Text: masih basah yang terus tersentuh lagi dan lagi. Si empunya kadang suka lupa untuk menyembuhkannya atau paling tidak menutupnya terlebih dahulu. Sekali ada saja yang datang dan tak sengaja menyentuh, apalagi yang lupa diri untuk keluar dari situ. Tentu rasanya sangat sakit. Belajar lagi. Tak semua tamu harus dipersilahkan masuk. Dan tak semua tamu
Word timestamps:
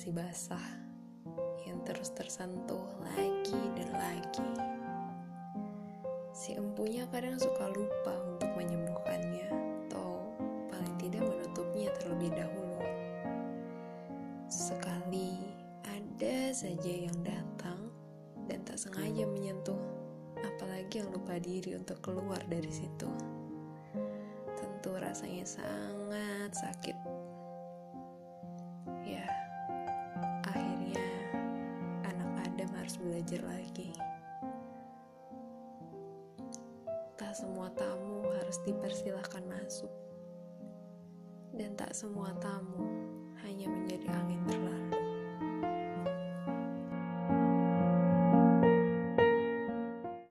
masih 0.00 0.14
basah 0.14 0.66
yang 1.66 1.82
terus 1.82 2.14
tersentuh 2.14 2.86
lagi 3.02 3.58
dan 3.74 3.90
lagi. 3.90 4.50
Si 6.30 6.54
empunya 6.54 7.10
kadang 7.10 7.34
suka 7.34 7.74
lupa 7.74 8.14
untuk 8.22 8.54
menyembuhkannya 8.54 9.50
atau 9.84 10.30
paling 10.70 10.94
tidak 11.02 11.26
menutupnya 11.26 11.90
terlebih 11.98 12.30
dahulu. 12.38 12.86
Sekali 14.46 15.42
ada 15.82 16.54
saja 16.54 17.10
yang 17.10 17.18
datang 17.26 17.90
dan 18.46 18.62
tak 18.62 18.78
sengaja 18.78 19.26
menyentuh, 19.26 19.82
apalagi 20.38 21.02
yang 21.02 21.10
lupa 21.10 21.34
diri 21.42 21.74
untuk 21.74 21.98
keluar 21.98 22.38
dari 22.46 22.70
situ. 22.70 23.10
Tentu 24.54 24.94
rasanya 24.94 25.44
sangat 25.44 26.54
sakit. 26.54 27.09
Belajar 33.00 33.42
lagi. 33.42 33.90
Tak 37.16 37.32
semua 37.36 37.68
tamu 37.76 38.24
harus 38.30 38.60
dipersilahkan 38.64 39.44
masuk. 39.48 39.92
Dan 41.56 41.74
tak 41.74 41.92
semua 41.92 42.30
tamu 42.38 43.09